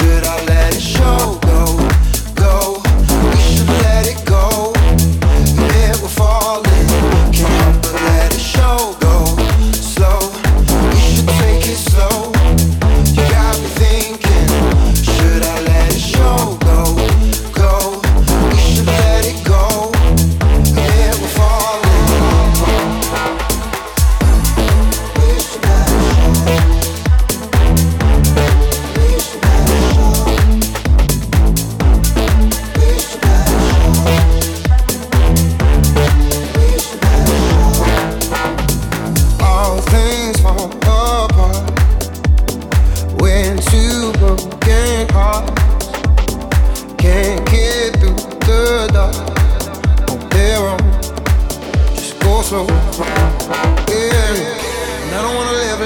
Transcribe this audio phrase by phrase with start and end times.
[0.00, 1.39] should I let it show?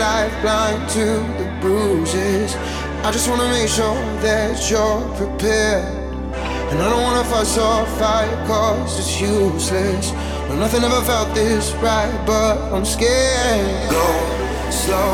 [0.04, 1.06] life blind to
[1.40, 2.50] the bruises.
[3.06, 3.96] I just wanna make sure
[4.26, 5.88] that you're prepared.
[6.70, 10.06] And I don't wanna fuss or fight, cause it's useless.
[10.46, 13.90] No, nothing ever felt this right, but I'm scared.
[13.99, 14.08] Go
[14.82, 15.12] slow,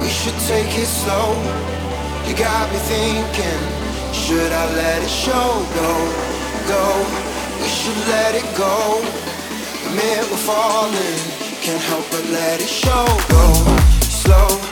[0.00, 1.28] we should take it slow.
[2.26, 3.62] You got me thinking,
[4.22, 5.48] should I let it show?
[5.80, 5.90] Go,
[6.72, 6.84] go,
[7.60, 8.76] we should let it go.
[9.86, 11.20] Admit we're falling,
[11.64, 13.04] can't help but let it show.
[13.28, 13.73] Go
[14.26, 14.64] go.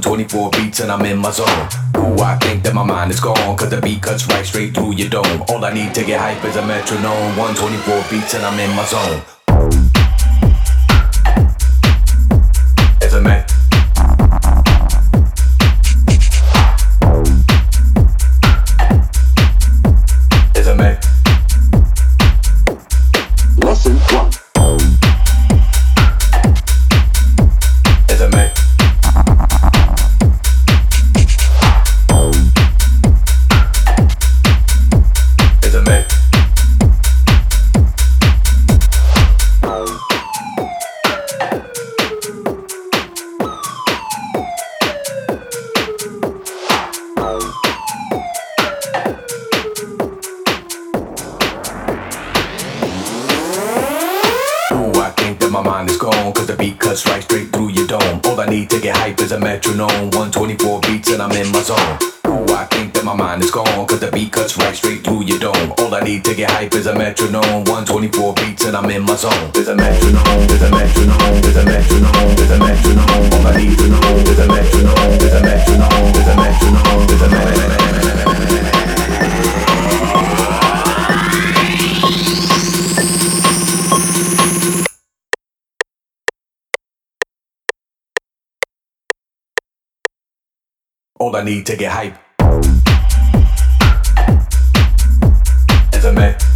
[0.00, 1.46] 24 beats and I'm in my zone.
[1.96, 4.94] Ooh, I think that my mind is gone, cause the beat cuts right straight through
[4.94, 5.42] your dome.
[5.48, 7.36] All I need to get hype is a metronome.
[7.36, 9.33] 124 beats and I'm in my zone.
[59.04, 61.76] Life is a metronome, 124 beats and I'm in my zone.
[62.24, 65.24] Ooh, I think that my mind is gone, cause the beat cuts right straight through
[65.24, 65.74] your dome.
[65.76, 69.14] All I need to get hype is a metronome, 124 beats and I'm in my
[69.14, 69.50] zone.
[69.52, 73.32] There's a metronome, there's a metronome, there's a metronome, there's a metronome.
[73.36, 77.20] All I need to know there's a metronome, there's a metronome, there's a metronome, there's
[77.20, 77.84] a metronome.
[91.24, 92.18] all I need to get hype.
[95.94, 96.53] As a.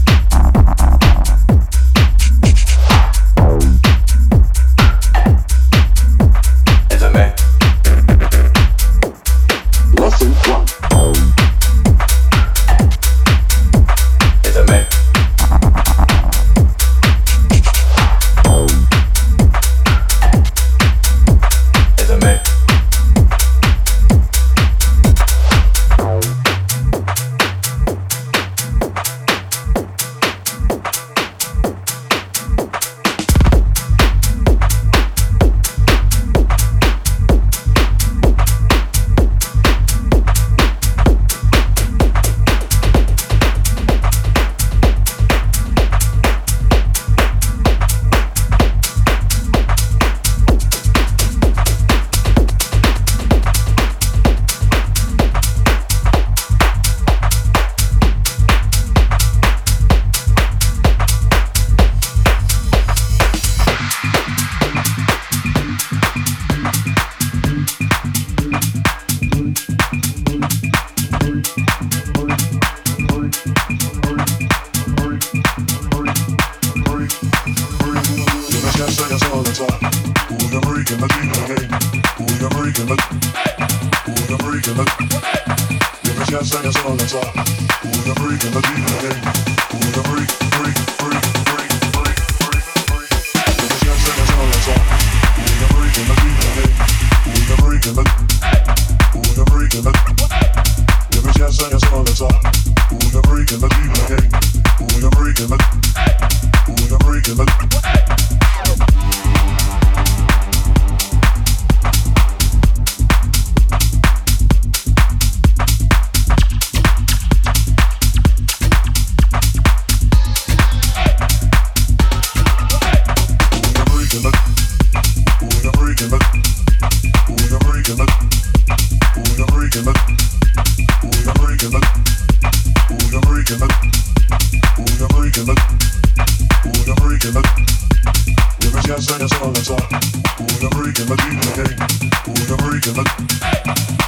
[141.08, 142.94] Who's the freak in?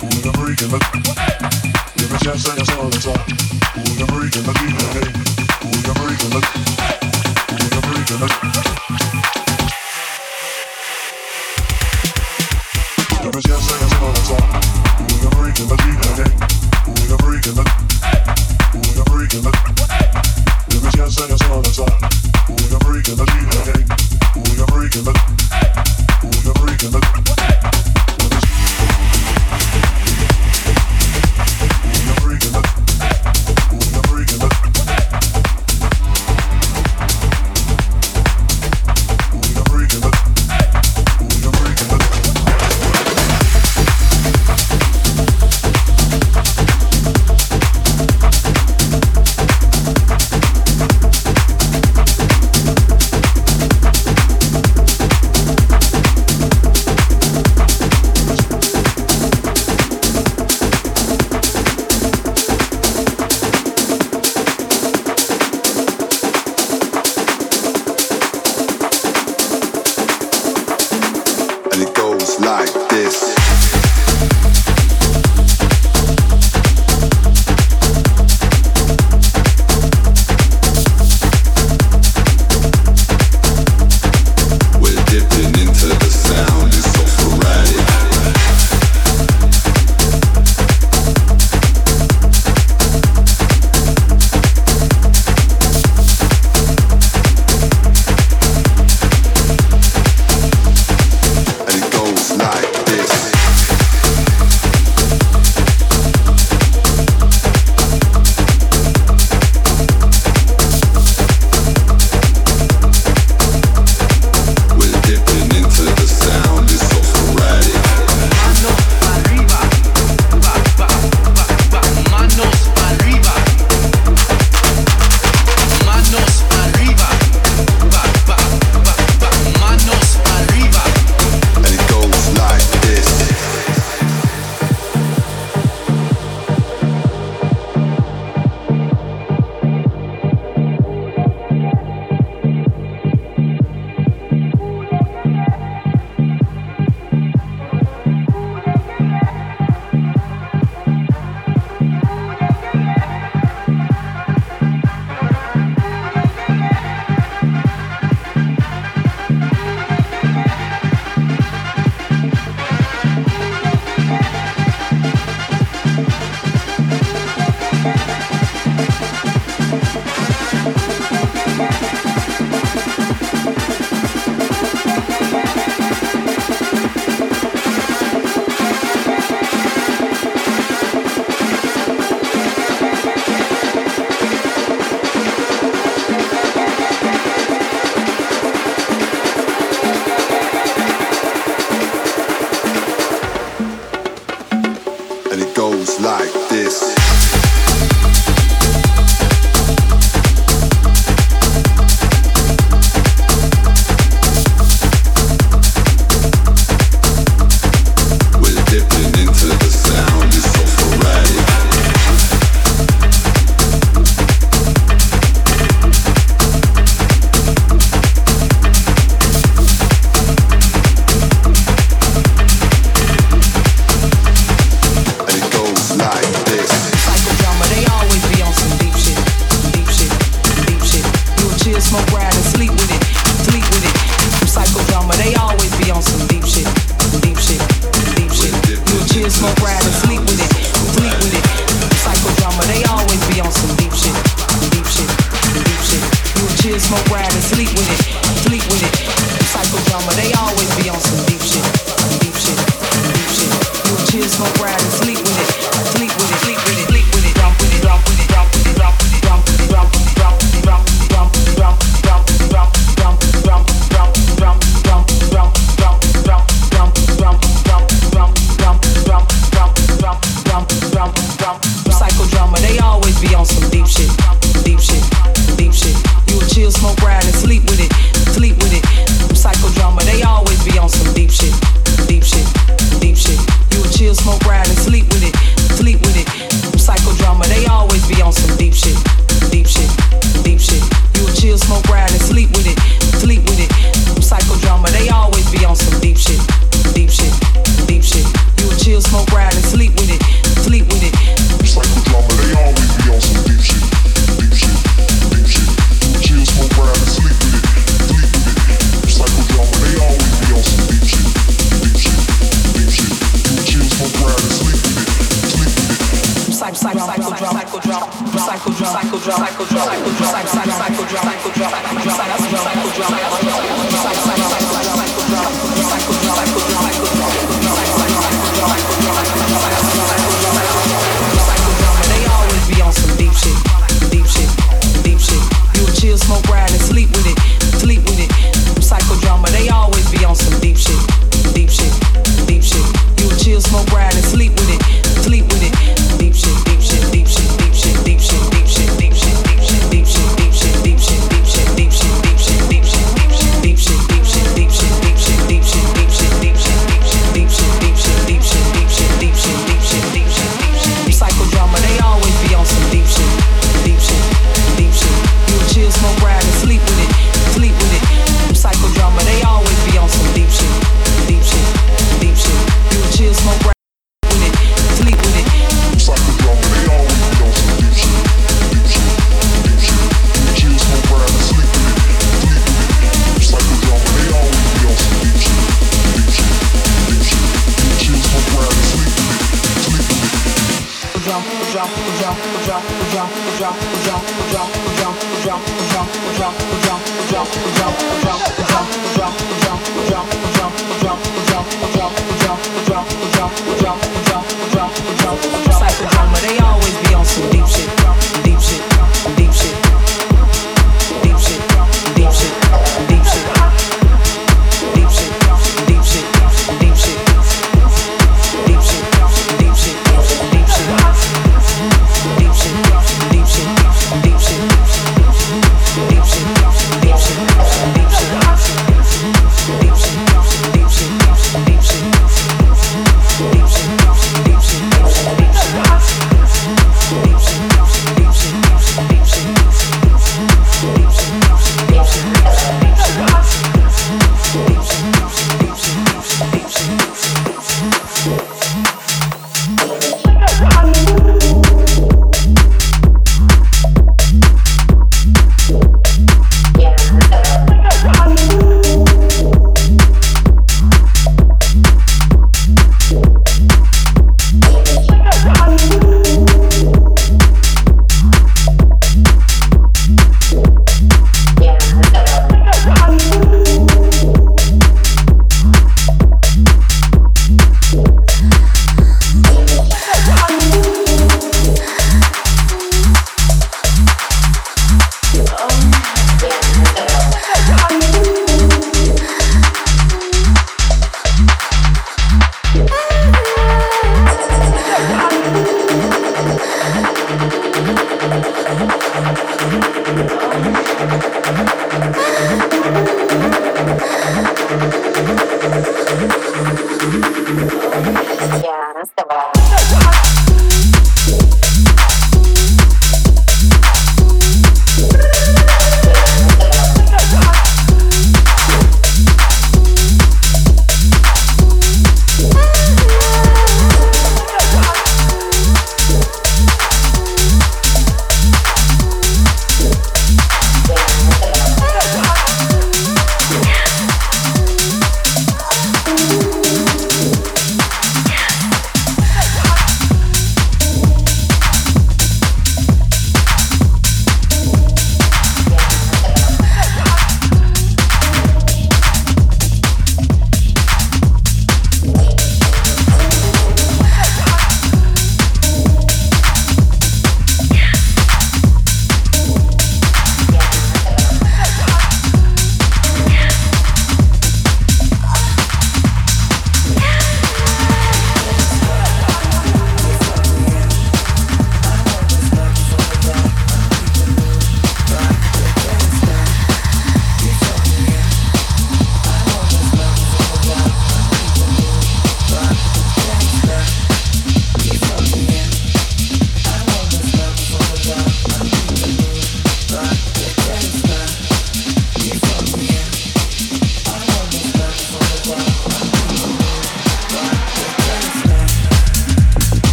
[0.00, 0.80] Who's the freak in the?
[1.96, 3.15] If it's yes, then it's all, it's all.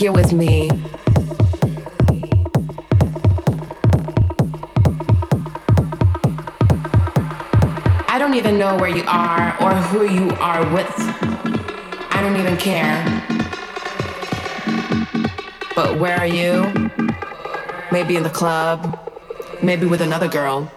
[0.00, 0.70] Here with me.
[8.08, 10.90] I don't even know where you are or who you are with.
[12.12, 13.04] I don't even care.
[15.76, 16.90] But where are you?
[17.92, 18.98] Maybe in the club,
[19.62, 20.72] maybe with another girl.